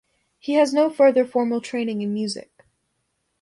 [0.39, 2.65] He has no further formal training in music.